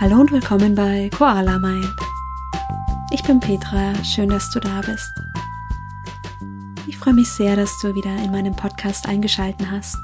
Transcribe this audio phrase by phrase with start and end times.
[0.00, 1.92] Hallo und willkommen bei Koala Mind.
[3.10, 5.10] Ich bin Petra, schön, dass du da bist.
[6.86, 9.96] Ich freue mich sehr, dass du wieder in meinem Podcast eingeschalten hast.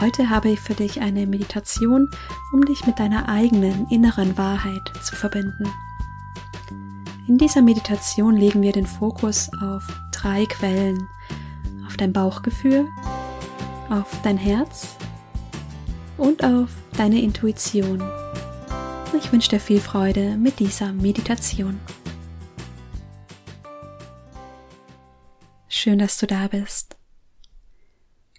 [0.00, 2.10] Heute habe ich für dich eine Meditation,
[2.52, 5.70] um dich mit deiner eigenen inneren Wahrheit zu verbinden.
[7.28, 11.06] In dieser Meditation legen wir den Fokus auf drei Quellen.
[11.86, 12.88] Auf dein Bauchgefühl,
[13.90, 14.96] auf dein Herz
[16.16, 18.02] und auf deine Intuition.
[19.28, 21.78] Ich wünsche dir viel Freude mit dieser Meditation.
[25.68, 26.96] Schön, dass du da bist.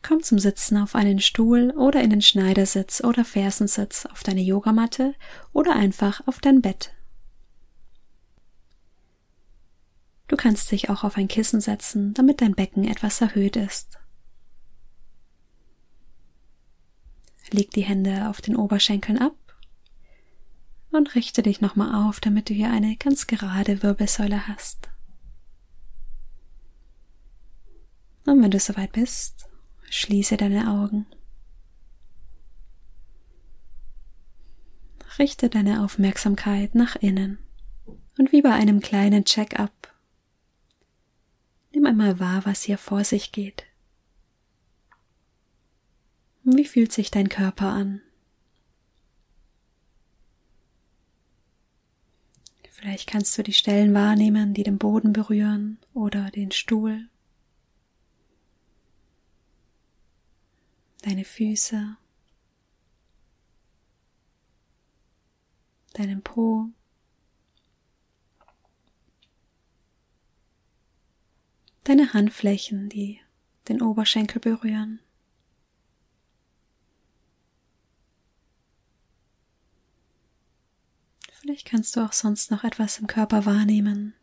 [0.01, 5.13] Komm zum Sitzen auf einen Stuhl oder in den Schneidersitz oder Fersensitz auf deine Yogamatte
[5.53, 6.91] oder einfach auf dein Bett.
[10.27, 13.99] Du kannst dich auch auf ein Kissen setzen, damit dein Becken etwas erhöht ist.
[17.51, 19.35] Leg die Hände auf den Oberschenkeln ab
[20.91, 24.89] und richte dich nochmal auf, damit du hier eine ganz gerade Wirbelsäule hast.
[28.25, 29.47] Und wenn du soweit bist,
[29.89, 31.05] schließe deine Augen.
[35.17, 37.39] Richte deine Aufmerksamkeit nach innen
[38.17, 39.93] und wie bei einem kleinen Check-up.
[41.73, 43.65] Nimm einmal wahr, was hier vor sich geht.
[46.43, 48.01] Wie fühlt sich dein Körper an?
[52.79, 57.09] Vielleicht kannst du die Stellen wahrnehmen, die den Boden berühren oder den Stuhl,
[61.01, 61.97] deine Füße,
[65.91, 66.69] deinen Po.
[71.83, 73.19] Deine Handflächen, die
[73.67, 75.01] den Oberschenkel berühren.
[81.49, 84.13] Vielleicht kannst du auch sonst noch etwas im Körper wahrnehmen.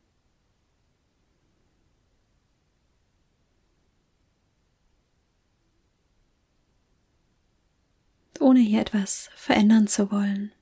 [8.38, 10.52] Ohne hier etwas verändern zu wollen.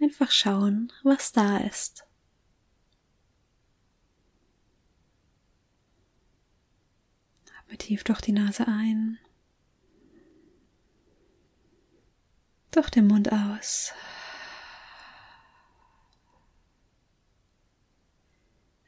[0.00, 2.06] Einfach schauen, was da ist.
[7.58, 9.18] Atme tief durch die Nase ein.
[12.80, 13.92] Durch den Mund aus.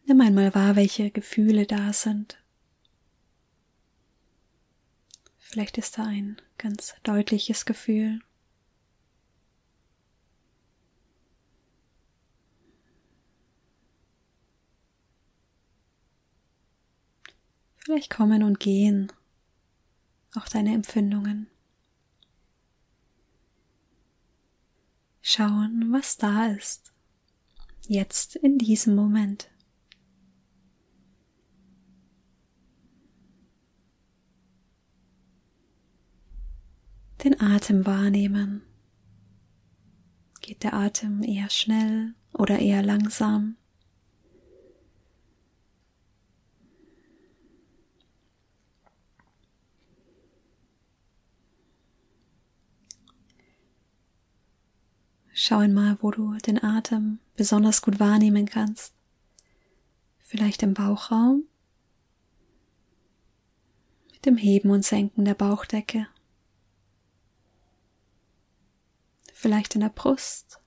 [0.06, 2.42] Nimm einmal wahr, welche Gefühle da sind.
[5.38, 8.20] Vielleicht ist da ein ganz deutliches Gefühl.
[17.76, 19.12] Vielleicht kommen und gehen
[20.34, 21.51] auch deine Empfindungen.
[25.22, 26.92] Schauen, was da ist.
[27.86, 29.48] Jetzt in diesem Moment.
[37.24, 38.62] Den Atem wahrnehmen.
[40.40, 43.56] Geht der Atem eher schnell oder eher langsam?
[55.34, 58.94] Schau einmal, wo du den Atem besonders gut wahrnehmen kannst.
[60.18, 61.44] Vielleicht im Bauchraum,
[64.12, 66.06] mit dem Heben und Senken der Bauchdecke.
[69.32, 70.60] Vielleicht in der Brust,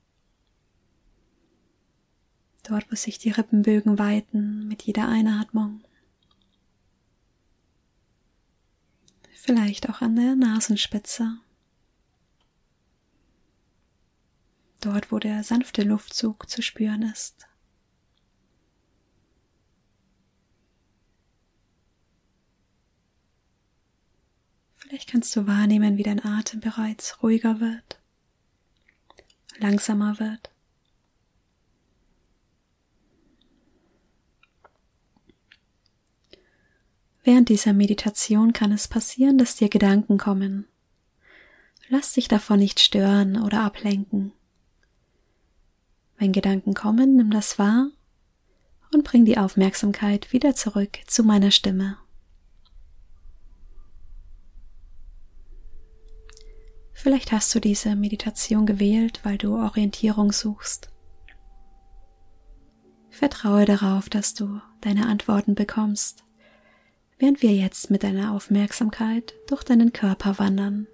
[2.64, 5.82] dort wo sich die Rippenbögen weiten mit jeder Einatmung.
[9.32, 11.38] Vielleicht auch an der Nasenspitze.
[14.86, 17.46] Dort wo der sanfte Luftzug zu spüren ist.
[24.74, 28.00] Vielleicht kannst du wahrnehmen, wie dein Atem bereits ruhiger wird,
[29.58, 30.50] langsamer wird.
[37.24, 40.68] Während dieser Meditation kann es passieren, dass dir Gedanken kommen.
[41.88, 44.32] Lass dich davon nicht stören oder ablenken.
[46.18, 47.90] Wenn Gedanken kommen, nimm das wahr
[48.92, 51.98] und bring die Aufmerksamkeit wieder zurück zu meiner Stimme.
[56.94, 60.90] Vielleicht hast du diese Meditation gewählt, weil du Orientierung suchst.
[63.10, 66.24] Vertraue darauf, dass du deine Antworten bekommst,
[67.18, 70.86] während wir jetzt mit deiner Aufmerksamkeit durch deinen Körper wandern.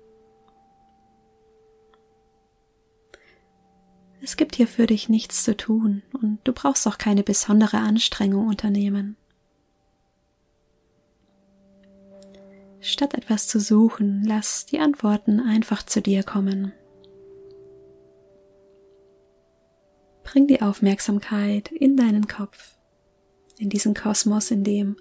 [4.25, 8.47] Es gibt hier für dich nichts zu tun und du brauchst auch keine besondere Anstrengung
[8.47, 9.17] unternehmen.
[12.81, 16.73] Statt etwas zu suchen, lass die Antworten einfach zu dir kommen.
[20.23, 22.77] Bring die Aufmerksamkeit in deinen Kopf,
[23.59, 24.97] in diesen Kosmos, in dem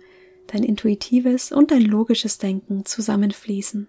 [0.48, 3.88] dein intuitives und dein logisches Denken zusammenfließen.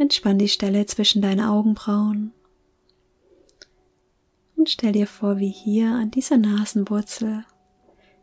[0.00, 2.32] Entspann die Stelle zwischen deinen Augenbrauen
[4.56, 7.44] und stell dir vor, wie hier an dieser Nasenwurzel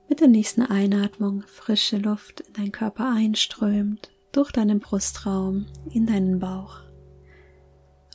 [0.09, 6.39] mit der nächsten Einatmung frische Luft in deinen Körper einströmt, durch deinen Brustraum in deinen
[6.39, 6.79] Bauch.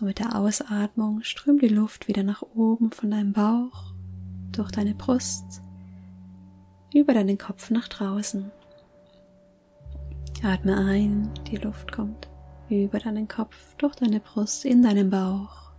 [0.01, 3.95] Und mit der Ausatmung strömt die Luft wieder nach oben von deinem Bauch,
[4.51, 5.63] durch deine Brust,
[6.93, 8.51] über deinen Kopf nach draußen.
[10.43, 12.32] Atme ein, die Luft kommt
[12.73, 15.73] über deinen Kopf, durch deine Brust, in deinen Bauch.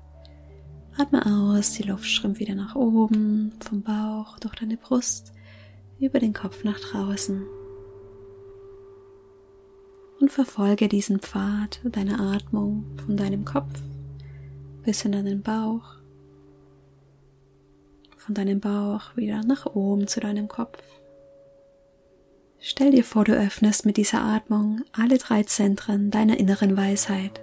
[0.98, 5.34] Atme aus, die Luft strömt wieder nach oben, vom Bauch, durch deine Brust,
[6.00, 7.46] über den Kopf nach draußen.
[10.20, 13.82] Und verfolge diesen Pfad deiner Atmung von deinem Kopf
[14.84, 15.96] bis in deinen Bauch,
[18.18, 20.82] von deinem Bauch wieder nach oben zu deinem Kopf.
[22.66, 27.42] Stell dir vor, du öffnest mit dieser Atmung alle drei Zentren deiner inneren Weisheit.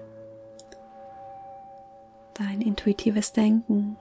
[2.32, 3.99] Dein intuitives Denken,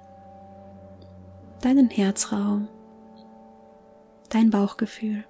[1.61, 2.69] deinen Herzraum,
[4.29, 5.25] dein Bauchgefühl.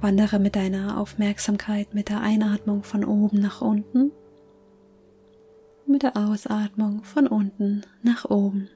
[0.00, 4.10] Wandere mit deiner Aufmerksamkeit mit der Einatmung von oben nach unten,
[5.86, 8.68] mit der Ausatmung von unten nach oben.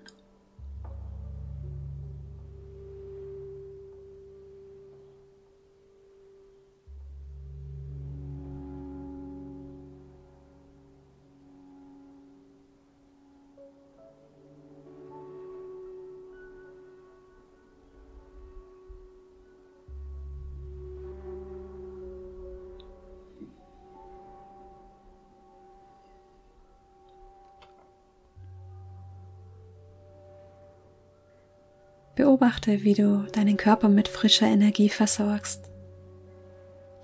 [32.15, 35.71] Beobachte, wie du deinen Körper mit frischer Energie versorgst,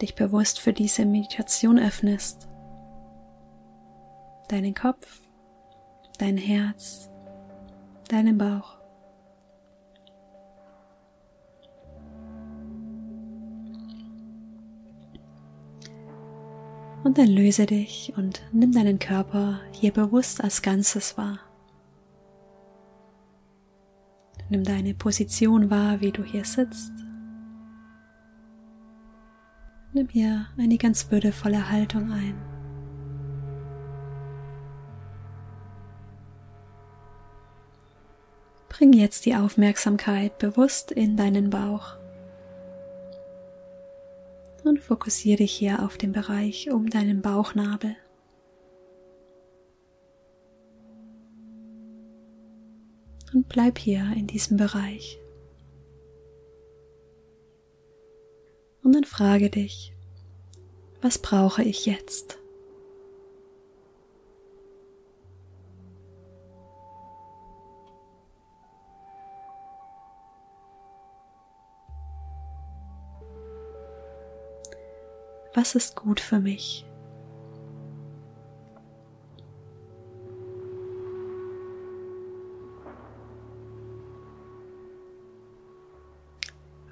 [0.02, 2.46] dich bewusst für diese Meditation öffnest,
[4.48, 5.20] deinen Kopf,
[6.18, 7.08] dein Herz,
[8.08, 8.76] deinen Bauch.
[17.04, 21.38] Und dann löse dich und nimm deinen Körper hier bewusst als Ganzes wahr.
[24.50, 26.92] Nimm deine Position wahr, wie du hier sitzt.
[29.92, 32.34] Nimm hier eine ganz würdevolle Haltung ein.
[38.68, 41.96] Bring jetzt die Aufmerksamkeit bewusst in deinen Bauch
[44.64, 47.96] und fokussiere dich hier auf den Bereich um deinen Bauchnabel.
[53.34, 55.18] und bleib hier in diesem Bereich.
[58.82, 59.92] Und dann frage dich,
[61.02, 62.38] was brauche ich jetzt?
[75.54, 76.87] Was ist gut für mich?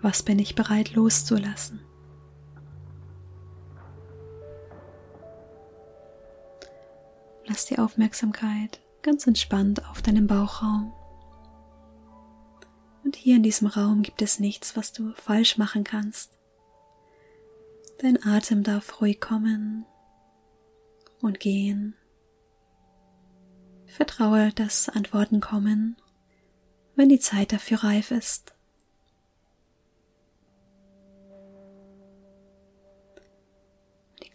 [0.06, 1.80] Was bin ich bereit loszulassen?
[7.44, 10.92] Lass die Aufmerksamkeit ganz entspannt auf deinem Bauchraum.
[13.02, 16.38] Und hier in diesem Raum gibt es nichts, was du falsch machen kannst.
[17.98, 19.86] Dein Atem darf ruhig kommen
[21.20, 21.96] und gehen.
[23.86, 25.96] Vertraue, dass Antworten kommen,
[26.94, 28.55] wenn die Zeit dafür reif ist.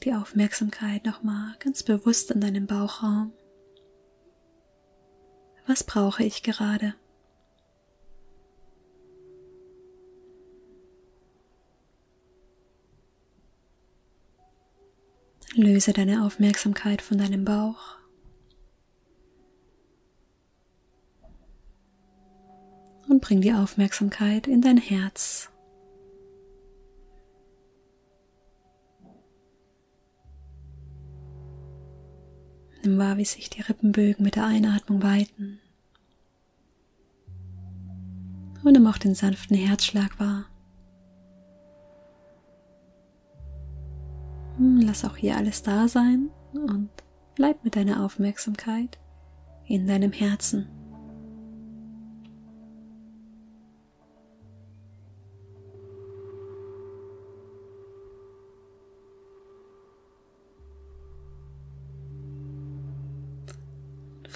[0.04, 3.32] Die Aufmerksamkeit nochmal ganz bewusst in deinem Bauchraum.
[5.68, 6.96] Was brauche ich gerade?
[15.54, 17.98] Löse deine Aufmerksamkeit von deinem Bauch.
[23.08, 25.51] Und bring die Aufmerksamkeit in dein Herz.
[32.84, 35.60] Nimm wahr, wie sich die Rippenbögen mit der Einatmung weiten.
[38.64, 40.46] Und nimm auch den sanften Herzschlag wahr.
[44.58, 46.90] Hm, lass auch hier alles da sein und
[47.36, 49.00] bleib mit deiner Aufmerksamkeit
[49.66, 50.68] in deinem Herzen.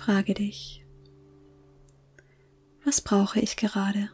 [0.05, 0.85] Frage dich,
[2.83, 4.11] was brauche ich gerade?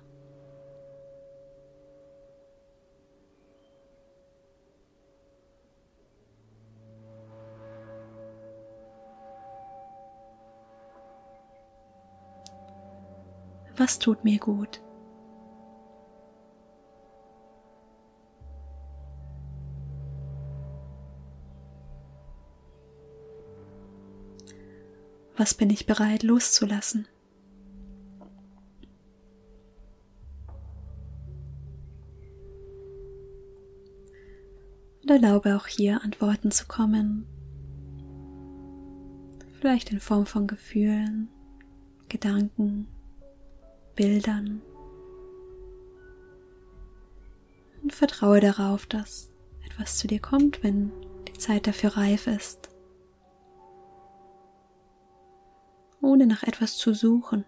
[13.76, 14.80] Was tut mir gut?
[25.42, 27.08] Was bin ich bereit loszulassen?
[35.02, 37.26] Und erlaube auch hier Antworten zu kommen.
[39.60, 41.28] Vielleicht in Form von Gefühlen,
[42.08, 42.86] Gedanken,
[43.96, 44.62] Bildern.
[47.82, 49.32] Und vertraue darauf, dass
[49.66, 50.92] etwas zu dir kommt, wenn
[51.28, 52.71] die Zeit dafür reif ist.
[56.02, 57.46] Ohne nach etwas zu suchen.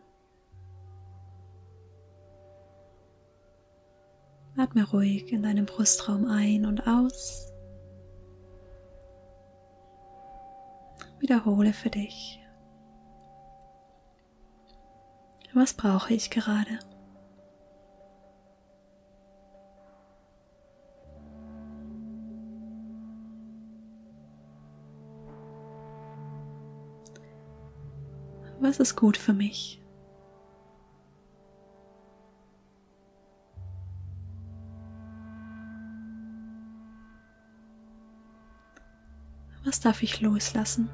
[4.56, 7.52] Atme ruhig in deinem Brustraum ein und aus.
[11.20, 12.40] Wiederhole für dich.
[15.54, 16.80] Was brauche ich gerade?
[28.64, 29.82] Was ist gut für mich?
[39.66, 40.90] Was darf ich loslassen?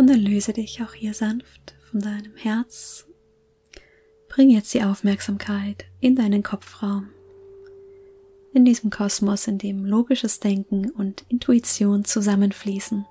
[0.00, 3.06] Und dann löse dich auch hier sanft von deinem Herz.
[4.30, 7.10] Bring jetzt die Aufmerksamkeit in deinen Kopfraum.
[8.54, 13.04] In diesem Kosmos, in dem logisches Denken und Intuition zusammenfließen.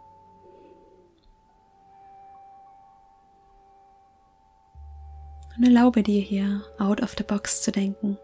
[5.58, 8.18] Und erlaube dir hier out of the box zu denken.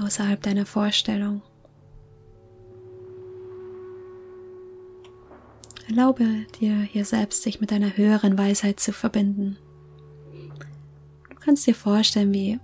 [0.00, 1.42] Außerhalb deiner Vorstellung.
[5.88, 9.56] Erlaube dir hier selbst, sich mit deiner höheren Weisheit zu verbinden.
[11.30, 12.60] Du kannst dir vorstellen, wie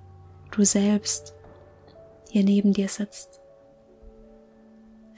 [0.51, 1.35] du selbst
[2.29, 3.41] hier neben dir sitzt.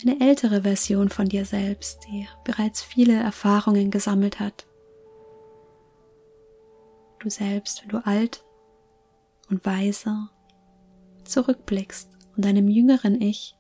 [0.02, 4.66] Eine ältere Version von dir selbst, die bereits viele Erfahrungen gesammelt hat.
[7.18, 8.44] Du selbst, wenn du alt
[9.50, 10.30] und weiser
[11.25, 13.56] zurückblickst und deinem jüngeren Ich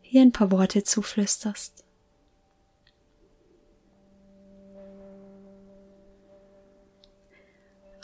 [0.00, 1.84] hier ein paar Worte zuflüsterst.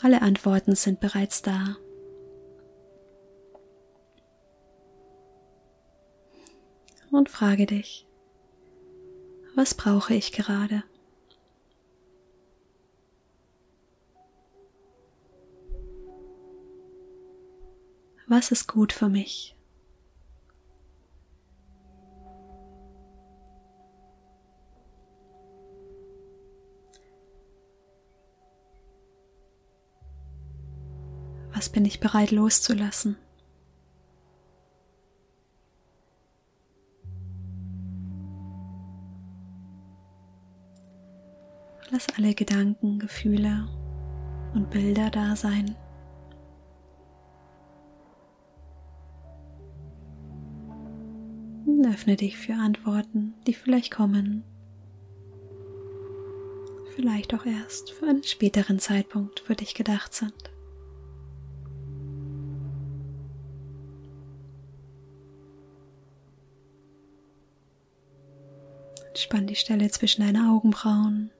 [0.01, 1.77] Alle Antworten sind bereits da.
[7.09, 8.05] Und frage dich,
[9.55, 10.83] was brauche ich gerade?
[18.27, 19.56] Was ist gut für mich?
[31.57, 33.17] Was bin ich bereit loszulassen?
[41.89, 43.67] Lass alle Gedanken, Gefühle
[44.53, 45.75] und Bilder da sein.
[51.65, 54.43] Und öffne dich für Antworten, die vielleicht kommen.
[56.95, 60.51] Vielleicht auch erst für einen späteren Zeitpunkt für dich gedacht sind.
[69.17, 71.31] Entspann die Stelle zwischen deinen Augenbrauen.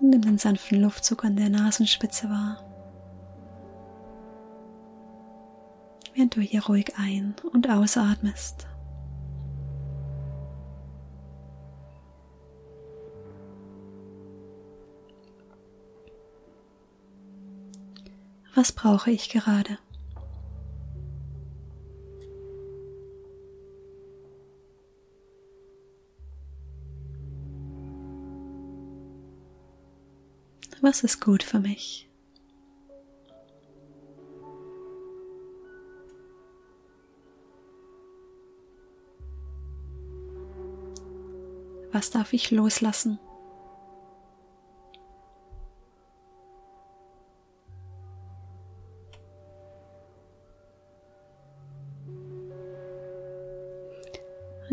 [0.00, 2.64] Und Nimm den sanften Luftzug an der Nasenspitze wahr.
[6.14, 8.66] Während du hier ruhig ein- und ausatmest.
[18.56, 19.78] Was brauche ich gerade?
[30.80, 32.08] Was ist gut für mich?
[41.90, 43.18] Was darf ich loslassen?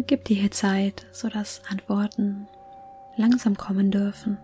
[0.08, 2.48] Gib dir hier Zeit, sodass Antworten
[3.18, 4.38] langsam kommen dürfen.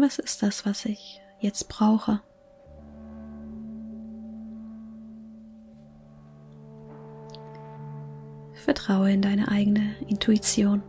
[0.00, 2.20] Was ist das, was ich jetzt brauche?
[8.54, 10.82] Vertraue in deine eigene Intuition.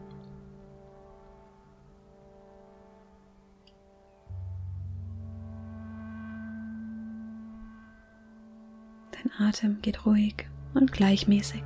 [9.12, 11.64] Dein Atem geht ruhig und gleichmäßig.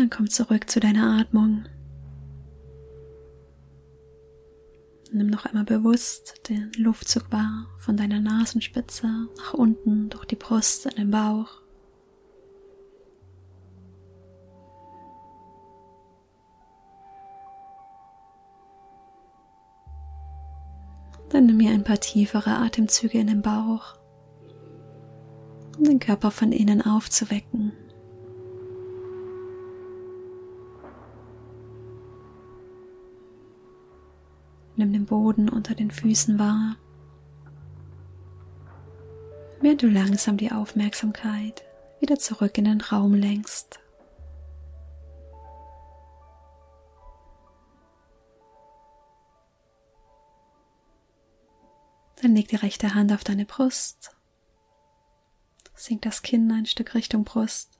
[0.00, 1.64] Dann komm zurück zu deiner Atmung.
[5.12, 10.86] Nimm noch einmal bewusst den Luftzug wahr von deiner Nasenspitze nach unten durch die Brust
[10.86, 11.60] in den Bauch.
[21.28, 23.96] Dann nimm mir ein paar tiefere Atemzüge in den Bauch,
[25.76, 27.72] um den Körper von innen aufzuwecken.
[34.80, 36.74] Nimm den Boden unter den Füßen wahr,
[39.60, 41.64] während du langsam die Aufmerksamkeit
[42.00, 43.78] wieder zurück in den Raum lenkst.
[52.22, 54.16] Dann leg die rechte Hand auf deine Brust.
[55.74, 57.78] Sink das Kinn ein Stück Richtung Brust.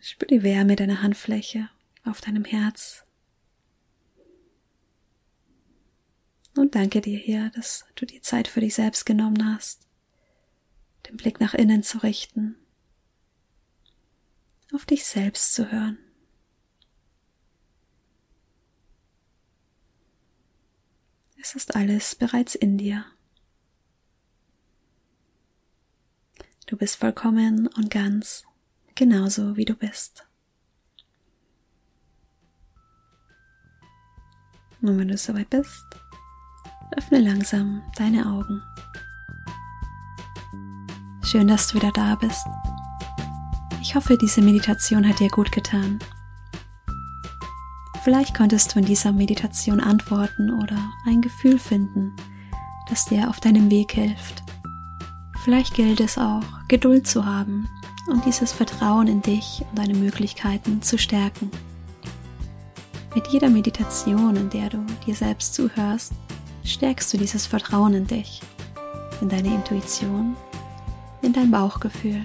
[0.00, 1.68] Spür die Wärme deiner Handfläche
[2.04, 3.04] auf deinem Herz.
[6.56, 9.88] Und danke dir hier, dass du die Zeit für dich selbst genommen hast,
[11.08, 12.56] den Blick nach innen zu richten,
[14.72, 15.98] auf dich selbst zu hören.
[21.40, 23.04] Es ist alles bereits in dir.
[26.66, 28.44] Du bist vollkommen und ganz,
[28.94, 30.26] genauso wie du bist.
[34.80, 35.84] Und wenn du soweit bist,
[36.96, 38.62] öffne langsam deine Augen.
[41.22, 42.46] Schön, dass du wieder da bist.
[43.80, 45.98] Ich hoffe, diese Meditation hat dir gut getan.
[48.02, 50.76] Vielleicht konntest du in dieser Meditation antworten oder
[51.06, 52.14] ein Gefühl finden,
[52.88, 54.42] das dir auf deinem Weg hilft.
[55.42, 57.68] Vielleicht gilt es auch, Geduld zu haben
[58.08, 61.50] und dieses Vertrauen in dich und deine Möglichkeiten zu stärken.
[63.14, 66.12] Mit jeder Meditation, in der du dir selbst zuhörst,
[66.64, 68.40] stärkst du dieses Vertrauen in dich,
[69.20, 70.36] in deine Intuition,
[71.22, 72.24] in dein Bauchgefühl.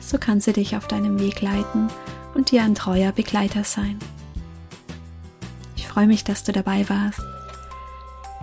[0.00, 1.88] So kann sie dich auf deinem Weg leiten
[2.34, 3.98] und dir ein treuer Begleiter sein.
[5.74, 7.22] Ich freue mich, dass du dabei warst.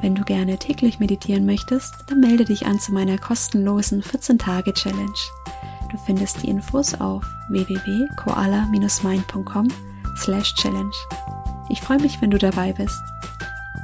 [0.02, 5.14] Wenn du gerne täglich meditieren möchtest, dann melde dich an zu meiner kostenlosen 14-Tage-Challenge.
[5.92, 9.68] Du findest die Infos auf www.koala-mind.com
[10.18, 10.92] slash challenge.
[11.70, 13.02] Ich freue mich, wenn du dabei bist.